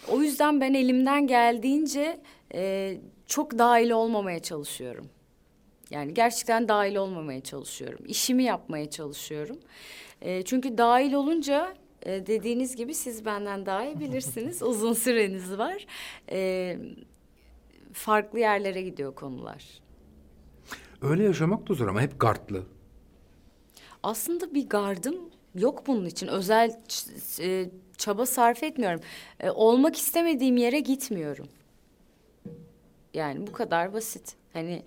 [0.07, 2.19] O yüzden ben elimden geldiğince
[2.53, 5.09] e, çok dahil olmamaya çalışıyorum.
[5.89, 7.99] Yani gerçekten dahil olmamaya çalışıyorum.
[8.07, 9.59] İşimi yapmaya çalışıyorum.
[10.21, 14.63] E, çünkü dahil olunca e, dediğiniz gibi siz benden daha iyi bilirsiniz.
[14.63, 15.85] Uzun süreniz var.
[16.31, 16.77] E,
[17.93, 19.86] farklı yerlere gidiyor konular.
[21.01, 22.63] Öyle yaşamak da zor ama hep gardlı.
[24.03, 25.15] Aslında bir gardım
[25.55, 26.27] yok bunun için.
[26.27, 26.79] Özel
[27.39, 28.99] e, çaba sarf etmiyorum.
[29.39, 31.47] E, olmak istemediğim yere gitmiyorum.
[33.13, 34.35] Yani bu kadar basit.
[34.53, 34.83] Hani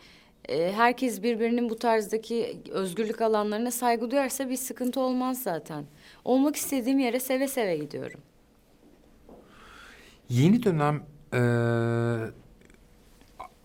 [0.48, 5.84] e, herkes birbirinin bu tarzdaki özgürlük alanlarına saygı duyarsa bir sıkıntı olmaz zaten.
[6.24, 8.20] Olmak istediğim yere seve seve gidiyorum.
[10.28, 12.30] Yeni dönem eee,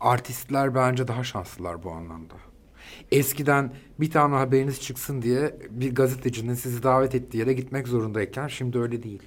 [0.05, 2.33] artistler bence daha şanslılar bu anlamda.
[3.11, 8.79] Eskiden bir tane haberiniz çıksın diye bir gazetecinin sizi davet ettiği yere gitmek zorundayken şimdi
[8.79, 9.23] öyle değil.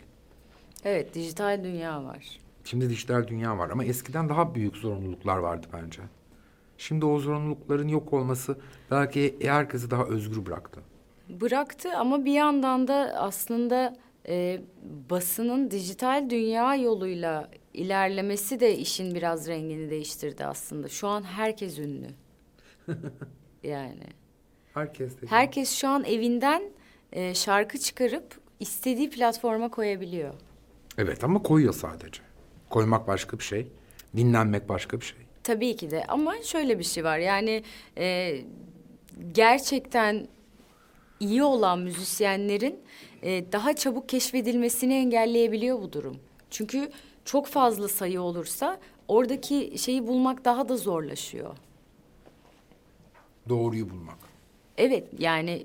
[0.85, 2.39] Evet, dijital dünya var.
[2.65, 6.03] Şimdi dijital dünya var ama eskiden daha büyük zorunluluklar vardı bence.
[6.79, 8.59] Şimdi o zorunlulukların yok olması
[8.91, 10.81] belki herkesi daha özgür bıraktı.
[11.29, 13.97] Bıraktı ama bir yandan da aslında
[14.29, 14.61] e,
[15.11, 20.89] basının dijital dünya yoluyla ilerlemesi de işin biraz rengini değiştirdi aslında.
[20.89, 22.07] Şu an herkes ünlü.
[23.63, 24.03] yani
[24.75, 25.27] Herkes de.
[25.27, 26.63] herkes şu an evinden
[27.13, 30.35] e, şarkı çıkarıp istediği platforma koyabiliyor.
[30.99, 32.23] Evet ama koyuyor sadece.
[32.71, 33.67] Koymak başka bir şey.
[34.17, 35.19] Dinlenmek başka bir şey.
[35.43, 37.63] Tabii ki de ama şöyle bir şey var yani
[37.99, 38.37] e,
[39.33, 40.29] gerçekten
[41.21, 42.81] iyi olan müzisyenlerin
[43.23, 46.17] e, daha çabuk keşfedilmesini engelleyebiliyor bu durum.
[46.51, 46.91] Çünkü
[47.29, 51.57] çok fazla sayı olursa oradaki şeyi bulmak daha da zorlaşıyor.
[53.49, 54.17] Doğruyu bulmak.
[54.79, 55.63] Evet yani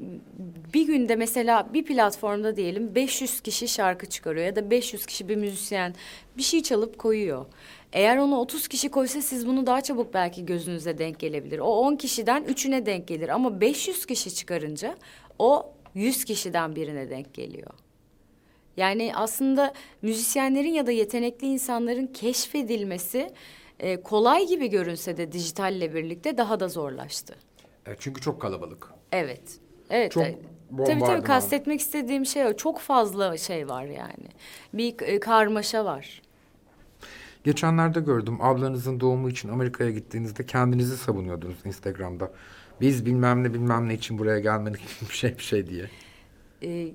[0.74, 5.36] bir günde mesela bir platformda diyelim 500 kişi şarkı çıkarıyor ya da 500 kişi bir
[5.36, 5.96] müzisyen
[6.38, 7.46] bir şey çalıp koyuyor.
[7.94, 11.60] Eğer onu 30 kişi koysa siz bunu daha çabuk belki gözünüze denk gelebilir.
[11.60, 14.96] O 10 kişiden üçüne denk gelir ama 500 kişi çıkarınca
[15.40, 17.83] o yüz kişiden birine denk geliyor.
[18.78, 23.32] Yani aslında müzisyenlerin ya da yetenekli insanların keşfedilmesi
[23.80, 27.36] e, kolay gibi görünse de dijitalle birlikte daha da zorlaştı.
[27.86, 28.90] E, çünkü çok kalabalık.
[29.12, 29.42] Evet.
[29.90, 30.12] Evet.
[30.12, 30.38] Çok evet.
[30.78, 32.54] Tabii tabii kastetmek istediğim şey o.
[32.54, 34.28] Çok fazla şey var yani.
[34.74, 36.22] Bir e, karmaşa var.
[37.44, 42.32] Geçenlerde gördüm ablanızın doğumu için Amerika'ya gittiğinizde kendinizi savunuyordunuz Instagram'da.
[42.82, 45.90] Biz bilmem ne bilmem ne için buraya gelmedik bir şey bir şey diye.
[46.64, 46.88] Ee,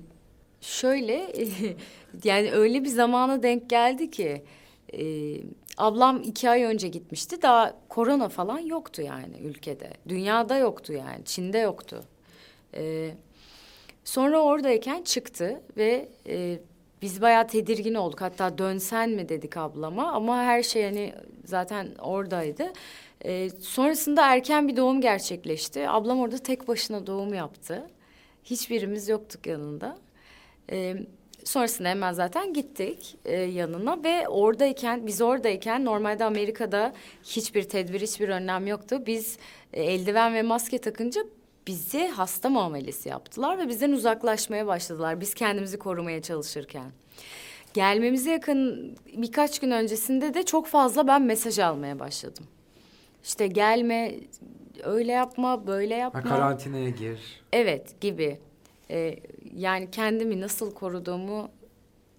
[0.61, 1.33] şöyle
[2.23, 4.43] yani öyle bir zamana denk geldi ki
[4.93, 5.03] e,
[5.77, 7.41] ablam iki ay önce gitmişti.
[7.41, 9.93] Daha korona falan yoktu yani ülkede.
[10.07, 12.03] Dünyada yoktu yani Çin'de yoktu.
[12.73, 13.11] Ee,
[14.03, 16.59] sonra oradayken çıktı ve e,
[17.01, 18.21] biz bayağı tedirgin olduk.
[18.21, 21.13] Hatta dönsen mi dedik ablama ama her şey hani
[21.45, 22.73] zaten oradaydı.
[23.25, 25.89] Ee, sonrasında erken bir doğum gerçekleşti.
[25.89, 27.89] Ablam orada tek başına doğum yaptı.
[28.43, 29.97] Hiçbirimiz yoktuk yanında.
[30.71, 30.95] Ee,
[31.43, 38.29] sonrasında hemen zaten gittik e, yanına ve oradayken biz oradayken normalde Amerika'da hiçbir tedbir hiçbir
[38.29, 39.03] önlem yoktu.
[39.05, 39.37] Biz
[39.73, 41.21] e, eldiven ve maske takınca
[41.67, 45.21] bizi hasta muamelesi yaptılar ve bizden uzaklaşmaya başladılar.
[45.21, 46.91] Biz kendimizi korumaya çalışırken.
[47.73, 52.45] Gelmemize yakın birkaç gün öncesinde de çok fazla ben mesaj almaya başladım.
[53.23, 54.15] İşte gelme,
[54.83, 56.19] öyle yapma, böyle yapma.
[56.19, 57.19] Ha, karantinaya gir.
[57.53, 58.39] Evet gibi.
[58.91, 59.19] Ee,
[59.55, 61.51] yani kendimi nasıl koruduğumu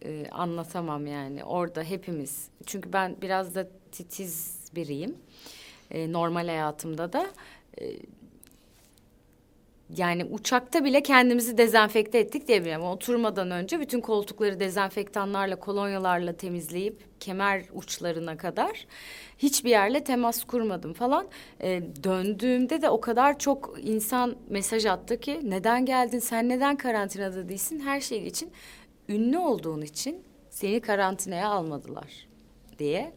[0.04, 1.44] e, anlatamam yani.
[1.44, 2.48] Orada hepimiz.
[2.66, 5.16] Çünkü ben biraz da titiz biriyim.
[5.90, 7.26] Ee, normal hayatımda da.
[7.80, 7.96] e,
[9.96, 12.83] yani uçakta bile kendimizi dezenfekte ettik diyebilirim.
[12.83, 18.87] Oturmadan önce bütün koltukları dezenfektanlarla, kolonyalarla temizleyip kemer uçlarına kadar
[19.38, 21.29] hiçbir yerle temas kurmadım falan.
[21.62, 27.48] Ee, döndüğümde de o kadar çok insan mesaj attı ki neden geldin, sen neden karantinada
[27.48, 27.81] değilsin?
[27.81, 28.53] Her şey için
[29.09, 32.29] ünlü olduğun için seni karantinaya almadılar
[32.79, 33.12] diye.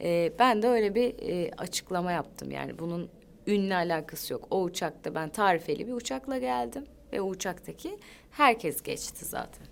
[0.00, 3.10] Ee, ben de öyle bir e, açıklama yaptım yani bunun
[3.48, 4.46] ünlü alakası yok.
[4.50, 7.98] O uçakta ben tarifeli bir uçakla geldim ve o uçaktaki
[8.30, 9.66] herkes geçti zaten.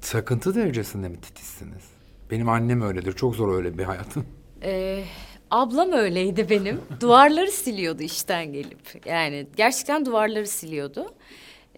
[0.00, 1.84] Sakıntı derecesinde mi titizsiniz?
[2.30, 3.12] Benim annem öyledir.
[3.12, 4.26] Çok zor öyle bir hayatım.
[4.62, 5.04] Ee,
[5.50, 6.80] ablam öyleydi benim.
[7.00, 9.06] duvarları siliyordu işten gelip.
[9.06, 11.14] Yani gerçekten duvarları siliyordu.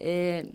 [0.01, 0.47] Ee,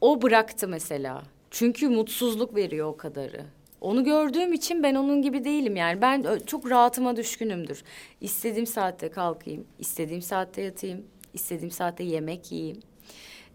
[0.00, 1.22] o bıraktı mesela.
[1.50, 3.44] Çünkü mutsuzluk veriyor o kadarı.
[3.80, 6.00] Onu gördüğüm için ben onun gibi değilim yani.
[6.00, 7.82] Ben çok rahatıma düşkünümdür.
[8.20, 12.80] İstediğim saatte kalkayım, istediğim saatte yatayım, istediğim saatte yemek yiyeyim.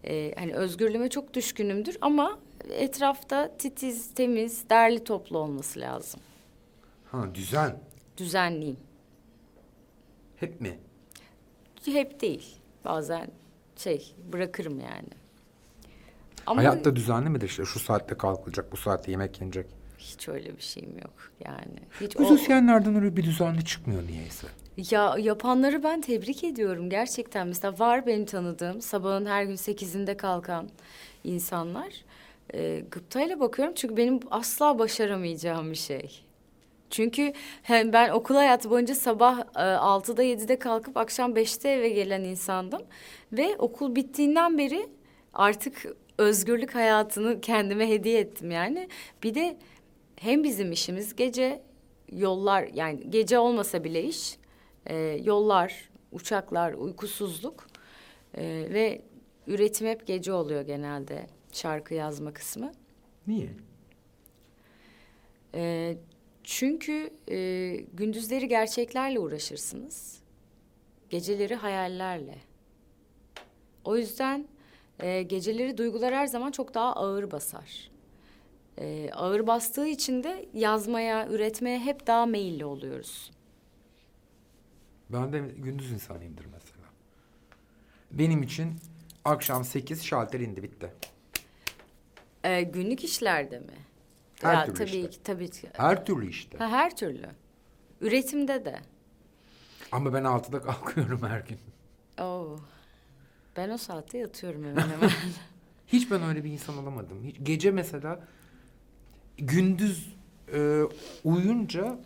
[0.04, 2.38] Ee, hani özgürlüğüme çok düşkünümdür ama
[2.70, 6.20] etrafta titiz, temiz, derli toplu olması lazım.
[7.12, 7.78] Ha düzen.
[8.16, 8.76] Düzenliyim.
[10.36, 10.78] Hep mi?
[11.84, 12.56] Hep değil.
[12.84, 13.28] Bazen
[13.76, 15.08] şey bırakırım yani.
[16.46, 17.64] Ama Hayatta düzenli midir işte?
[17.64, 19.66] Şu saatte kalkılacak, bu saatte yemek yenecek.
[20.14, 21.14] Hiç öyle bir şeyim yok
[21.44, 21.78] yani.
[22.00, 24.46] Hiç o, Müzisyenlerden öyle bir düzenli çıkmıyor niyeyse.
[24.90, 27.46] ya yapanları ben tebrik ediyorum gerçekten.
[27.48, 30.68] Mesela var benim tanıdığım sabahın her gün sekizinde kalkan
[31.24, 31.92] insanlar.
[32.54, 36.22] E, gıptayla bakıyorum çünkü benim asla başaramayacağım bir şey.
[36.90, 42.24] Çünkü he, ben okul hayatı boyunca sabah e, 6'da 7'de kalkıp akşam beşte eve gelen
[42.24, 42.82] insandım.
[43.32, 44.88] Ve okul bittiğinden beri
[45.34, 45.86] artık
[46.18, 48.88] özgürlük hayatını kendime hediye ettim yani.
[49.22, 49.56] Bir de
[50.16, 51.62] hem bizim işimiz gece
[52.12, 54.36] yollar yani gece olmasa bile iş
[54.86, 57.66] e, yollar, uçaklar, uykusuzluk
[58.34, 59.02] e, ve
[59.46, 62.72] üretim hep gece oluyor genelde şarkı yazma kısmı.
[63.26, 63.48] Niye?
[65.54, 65.96] E,
[66.44, 70.22] çünkü e, gündüzleri gerçeklerle uğraşırsınız.
[71.10, 72.38] Geceleri hayallerle.
[73.84, 74.48] O yüzden
[75.00, 77.95] e, geceleri duygular her zaman çok daha ağır basar.
[78.78, 83.30] E, ağır bastığı için de yazmaya, üretmeye hep daha meyilli oluyoruz.
[85.10, 86.84] Ben de gündüz insanıyımdır mesela.
[88.10, 88.74] Benim için
[89.24, 90.92] akşam sekiz şalter indi bitti.
[92.44, 93.74] E, günlük işlerde mi?
[94.42, 95.10] Her ya, türlü tabii işte.
[95.10, 95.68] ki, tabii ki.
[95.72, 96.58] Her türlü işte.
[96.58, 97.30] Ha, her türlü.
[98.00, 98.80] Üretimde de.
[99.92, 101.58] Ama ben altıda kalkıyorum her gün.
[102.24, 102.58] Oo.
[103.56, 105.10] Ben o saatte yatıyorum hemen hemen.
[105.86, 107.24] Hiç ben öyle bir insan olamadım.
[107.24, 108.20] Hiç, gece mesela
[109.38, 110.16] gündüz
[110.52, 110.82] e,
[111.24, 111.98] uyuyunca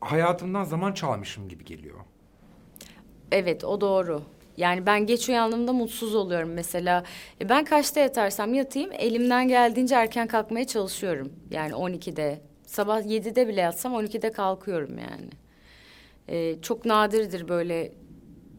[0.00, 1.98] hayatımdan zaman çalmışım gibi geliyor.
[3.32, 4.22] Evet o doğru.
[4.56, 7.04] Yani ben geç uyandığımda mutsuz oluyorum mesela.
[7.40, 11.32] E, ben kaçta yatarsam yatayım elimden geldiğince erken kalkmaya çalışıyorum.
[11.50, 12.40] Yani 12'de.
[12.66, 15.30] Sabah 7'de bile yatsam 12'de kalkıyorum yani.
[16.28, 17.92] E, çok nadirdir böyle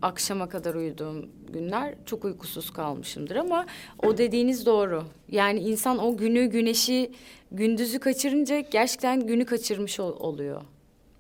[0.01, 3.65] akşama kadar uyuduğum günler çok uykusuz kalmışımdır ama
[4.03, 5.03] o dediğiniz doğru.
[5.31, 7.11] Yani insan o günü güneşi
[7.51, 10.61] gündüzü kaçırınca gerçekten günü kaçırmış ol- oluyor.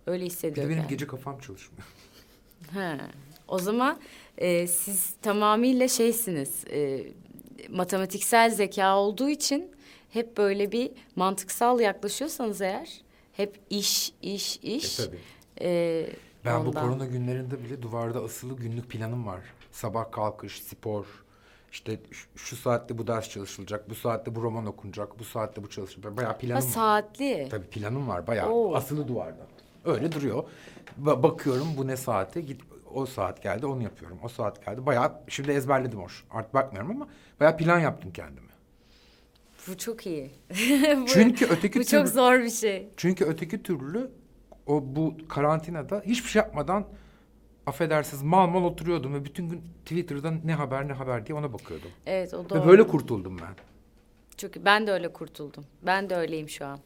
[0.07, 0.69] Öyle Bir de hissediyorum.
[0.71, 0.89] benim yani.
[0.89, 1.83] gece kafam çalışmıyor.
[2.73, 2.97] He.
[3.47, 3.99] O zaman
[4.37, 6.63] e, siz tamamıyla şeysiniz.
[6.71, 7.03] e,
[7.69, 9.71] matematiksel zeka olduğu için
[10.09, 13.01] hep böyle bir mantıksal yaklaşıyorsanız eğer
[13.33, 14.99] hep iş, iş, iş.
[14.99, 15.17] E, tabii.
[15.61, 16.05] e,
[16.45, 16.83] Ben bu ondan.
[16.89, 19.39] korona günlerinde bile duvarda asılı günlük planım var.
[19.71, 21.05] Sabah kalkış, spor,
[21.71, 21.99] işte
[22.35, 26.17] şu, saatte bu ders çalışılacak, bu saatte bu roman okunacak, bu saatte bu çalışılacak.
[26.17, 26.69] Bayağı Ha, planım var.
[26.69, 27.47] saatli.
[27.51, 28.75] Tabii planım var bayağı Oo.
[28.75, 29.47] asılı duvarda.
[29.85, 30.43] Öyle duruyor.
[31.03, 32.61] Ba- bakıyorum bu ne saate git
[32.93, 34.17] o saat geldi onu yapıyorum.
[34.23, 34.85] O saat geldi.
[34.85, 36.23] Bayağı şimdi ezberledim hoş.
[36.31, 37.07] Artık bakmıyorum ama
[37.39, 38.45] bayağı plan yaptım kendime.
[39.67, 40.31] Bu çok iyi.
[41.01, 42.89] bu, Çünkü öteki bu türlü çok zor bir şey.
[42.97, 44.11] çünkü öteki türlü
[44.67, 46.85] o bu karantinada hiçbir şey yapmadan
[47.65, 51.91] affedersiniz mal mal oturuyordum ve bütün gün Twitter'dan ne haber ne haber diye ona bakıyordum.
[52.05, 52.61] Evet o doğru.
[52.61, 53.55] Ve böyle kurtuldum ben.
[54.37, 55.65] Çok ben de öyle kurtuldum.
[55.81, 56.79] Ben de öyleyim şu an.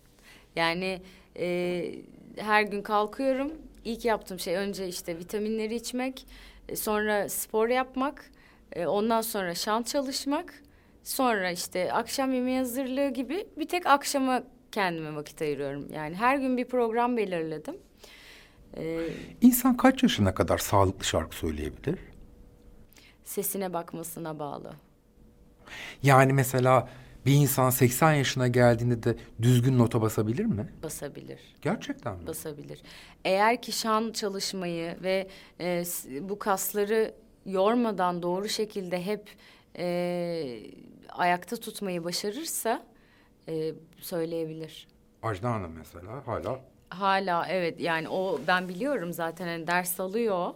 [0.56, 1.02] Yani
[1.38, 1.96] e,
[2.38, 3.52] her gün kalkıyorum.
[3.86, 6.28] İlk yaptığım şey önce işte vitaminleri içmek,
[6.70, 8.32] e, sonra spor yapmak,
[8.72, 10.64] e, ondan sonra şan çalışmak,
[11.04, 15.88] sonra işte akşam yemeği hazırlığı gibi bir tek akşama kendime vakit ayırıyorum.
[15.94, 17.78] Yani her gün bir program belirledim.
[18.78, 19.08] E,
[19.42, 22.00] İnsan kaç yaşına kadar sağlıklı şarkı söyleyebilir?
[23.24, 24.74] sesine bakmasına bağlı.
[26.04, 26.90] Yani mesela
[27.26, 30.70] bir insan 80 yaşına geldiğinde de düzgün nota basabilir mi?
[30.84, 31.40] Basabilir.
[31.62, 32.28] Gerçekten mi?
[32.28, 32.82] basabilir.
[33.26, 35.28] Eğer ki şan çalışmayı ve
[35.60, 35.84] e,
[36.22, 37.14] bu kasları
[37.46, 39.30] yormadan doğru şekilde hep
[39.78, 40.60] e,
[41.10, 42.84] ayakta tutmayı başarırsa
[43.50, 44.88] e, söyleyebilir.
[45.24, 46.60] Ajda Hanım mesela hala
[46.90, 50.54] Hala evet yani o ben biliyorum zaten hani ders alıyor.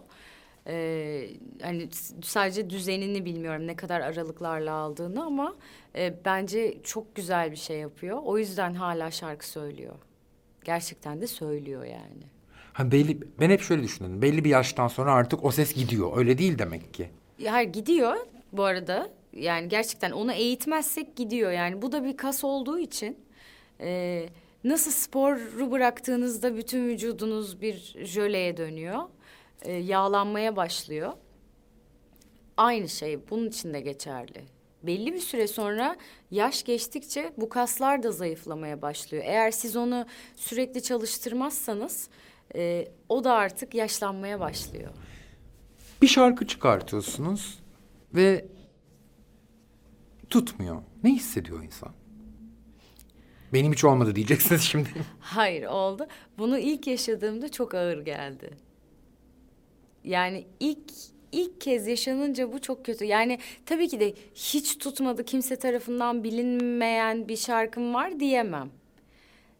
[0.66, 1.26] Ee,
[1.62, 1.88] hani
[2.22, 5.54] sadece düzenini bilmiyorum ne kadar aralıklarla aldığını ama
[5.96, 8.18] e, bence çok güzel bir şey yapıyor.
[8.24, 9.94] O yüzden hala şarkı söylüyor.
[10.64, 12.22] Gerçekten de söylüyor yani.
[12.72, 14.22] ha belli ben hep şöyle düşünüyorum.
[14.22, 16.16] Belli bir yaştan sonra artık o ses gidiyor.
[16.16, 17.10] Öyle değil demek ki.
[17.38, 18.16] Ya Hayır gidiyor
[18.52, 19.08] bu arada.
[19.36, 21.52] Yani gerçekten onu eğitmezsek gidiyor.
[21.52, 23.18] Yani bu da bir kas olduğu için
[23.80, 24.26] e,
[24.64, 29.02] nasıl sporu bıraktığınızda bütün vücudunuz bir jöleye dönüyor.
[29.62, 31.12] E, yağlanmaya başlıyor.
[32.56, 34.44] Aynı şey bunun için de geçerli.
[34.82, 35.96] Belli bir süre sonra
[36.30, 39.24] yaş geçtikçe bu kaslar da zayıflamaya başlıyor.
[39.26, 42.08] Eğer siz onu sürekli çalıştırmazsanız
[42.54, 44.90] e, o da artık yaşlanmaya başlıyor.
[46.02, 47.58] Bir şarkı çıkartıyorsunuz
[48.14, 48.44] ve
[50.34, 50.82] tutmuyor.
[51.04, 51.92] Ne hissediyor insan?
[53.52, 54.88] Benim hiç olmadı diyeceksiniz şimdi.
[55.20, 56.06] Hayır oldu.
[56.38, 58.50] Bunu ilk yaşadığımda çok ağır geldi.
[60.04, 60.90] Yani ilk
[61.32, 63.04] ilk kez yaşanınca bu çok kötü.
[63.04, 68.70] Yani tabii ki de hiç tutmadı kimse tarafından bilinmeyen bir şarkım var diyemem.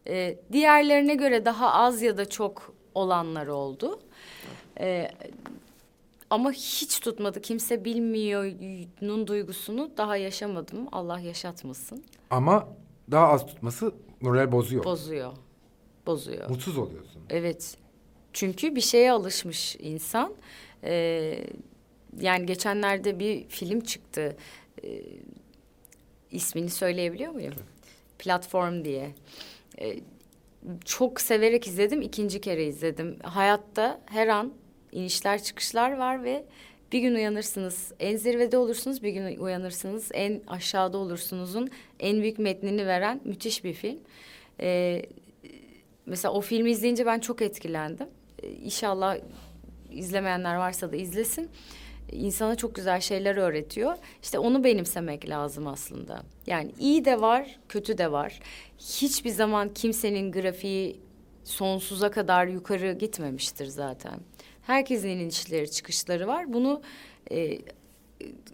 [0.07, 4.01] Ee, diğerlerine göre daha az ya da çok olanlar oldu.
[4.81, 5.11] Ee,
[6.35, 7.41] ama hiç tutmadı.
[7.43, 10.89] Kimse bilmiyor'nun duygusunu daha yaşamadım.
[10.93, 12.05] Allah yaşatmasın.
[12.31, 12.69] Ama
[13.11, 14.85] daha az tutması moral bozuyor.
[14.85, 15.33] Bozuyor.
[16.07, 16.51] Bozuyor.
[16.51, 17.23] Mutsuz oluyorsun.
[17.31, 17.77] Evet.
[18.33, 20.35] Çünkü bir şeye alışmış insan.
[20.85, 21.47] Ee,
[22.21, 24.37] yani geçenlerde bir film çıktı.
[24.85, 25.03] Ee,
[26.31, 27.55] ismini söyleyebiliyor muyum?
[28.19, 29.15] Platform diye.
[29.81, 29.97] Ee,
[30.85, 32.03] çok severek izledim.
[32.03, 33.19] ikinci kere izledim.
[33.23, 34.53] Hayatta her an
[34.95, 36.45] inişler çıkışlar var ve
[36.93, 37.93] bir gün uyanırsınız.
[38.01, 40.11] En zirvede olursunuz, bir gün uyanırsınız.
[40.15, 43.99] En aşağıda olursunuzun en büyük metnini veren müthiş bir film.
[44.61, 45.03] Ee,
[46.07, 48.07] mesela o filmi izleyince ben çok etkilendim.
[48.43, 49.17] Ee, İnşallah
[49.91, 51.51] izlemeyenler varsa da izlesin.
[52.13, 53.95] İnsana çok güzel şeyler öğretiyor.
[54.23, 56.23] İşte onu benimsemek lazım aslında.
[56.47, 58.41] Yani iyi de var, kötü de var.
[58.79, 61.01] Hiçbir zaman kimsenin grafiği
[61.45, 64.21] sonsuza kadar yukarı gitmemiştir zaten.
[64.67, 66.53] Herkesin inişleri çıkışları var.
[66.53, 66.83] Bunu
[67.31, 67.59] e,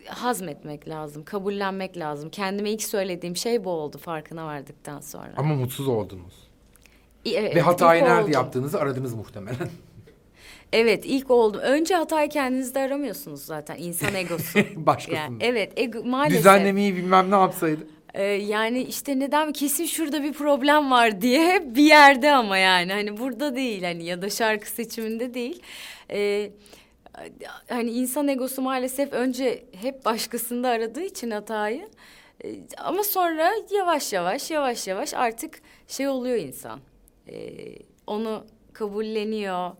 [0.06, 2.30] hazmetmek lazım, kabullenmek lazım.
[2.30, 5.32] Kendime ilk söylediğim şey bu oldu farkına vardıktan sonra.
[5.36, 6.34] Ama mutsuz oldunuz.
[7.26, 8.32] Evet, Ve hatayı nerede oldum.
[8.32, 9.68] yaptığınızı aradınız muhtemelen.
[10.72, 11.60] Evet ilk oldum.
[11.60, 13.76] Önce hatayı kendinizde aramıyorsunuz zaten.
[13.78, 14.58] İnsan egosu.
[14.76, 15.16] Başkasında.
[15.20, 16.38] yani, evet ego, maalesef.
[16.38, 17.80] Düzenlemeyi bilmem ne yapsaydı.
[18.14, 23.18] Ee, yani işte neden kesin şurada bir problem var diye bir yerde ama yani hani
[23.18, 25.62] burada değil hani ya da şarkı seçiminde değil.
[26.12, 26.52] Ee,
[27.68, 31.88] hani insan egosu maalesef önce hep başkasında aradığı için hatayı.
[32.44, 36.80] Ee, ama sonra yavaş yavaş yavaş yavaş artık şey oluyor insan.
[37.28, 39.70] Ee, onu kabulleniyor.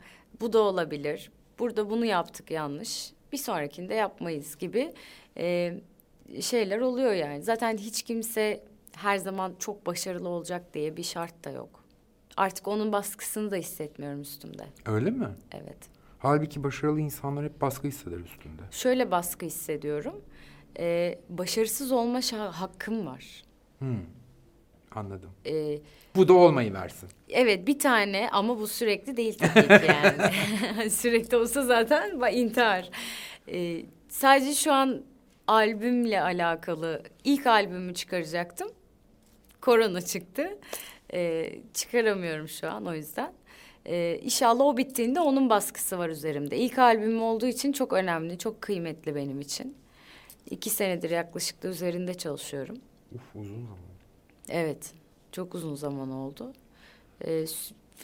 [0.41, 1.31] Bu da olabilir.
[1.59, 3.12] Burada bunu yaptık yanlış.
[3.33, 4.93] bir sonrakinde yapmayız gibi
[5.39, 5.74] e,
[6.41, 7.43] şeyler oluyor yani.
[7.43, 8.64] Zaten hiç kimse
[8.97, 11.85] her zaman çok başarılı olacak diye bir şart da yok.
[12.37, 14.62] Artık onun baskısını da hissetmiyorum üstümde.
[14.87, 15.28] Öyle mi?
[15.53, 15.99] Evet.
[16.20, 18.62] Halbuki başarılı insanlar hep baskı hisseder üstünde.
[18.70, 20.20] Şöyle baskı hissediyorum.
[20.78, 23.42] E, başarısız olma şa- hakkım var.
[23.78, 23.98] Hmm.
[24.94, 25.30] Anladım.
[25.46, 25.78] E,
[26.16, 27.08] Bu da olmayı versin.
[27.28, 30.90] Evet bir tane ama bu sürekli değil tabii ki yani.
[30.90, 32.90] sürekli olsa zaten intihar.
[33.48, 35.02] Ee, sadece şu an
[35.46, 38.68] albümle alakalı ilk albümü çıkaracaktım.
[39.60, 40.58] Korona çıktı.
[41.12, 43.32] Ee, çıkaramıyorum şu an o yüzden.
[43.91, 46.57] Ee, inşallah o bittiğinde onun baskısı var üzerimde.
[46.57, 49.76] İlk albümüm olduğu için çok önemli, çok kıymetli benim için.
[50.51, 52.78] İki senedir yaklaşık da üzerinde çalışıyorum.
[53.14, 53.78] Uf uzun zaman.
[54.49, 54.93] Evet,
[55.32, 56.53] çok uzun zaman oldu.
[57.24, 57.45] Ee,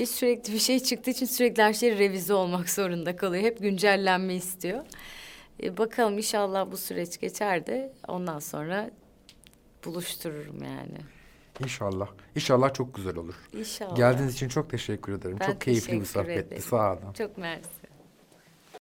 [0.01, 3.45] ve sürekli bir şey çıktığı için sürekli her şey revize olmak zorunda kalıyor.
[3.45, 4.85] Hep güncellenme istiyor.
[5.63, 8.91] Ee, bakalım inşallah bu süreç geçer de ondan sonra
[9.85, 11.16] buluştururum yani.
[11.61, 12.09] İnşallah.
[12.35, 13.35] İnşallah çok güzel olur.
[13.53, 13.97] İnşallah.
[13.97, 15.37] Geldiğiniz için çok teşekkür ederim.
[15.41, 16.63] Ben çok keyifli bir sohbetti.
[16.63, 17.13] Sağ olun.
[17.19, 17.86] Çok mersi.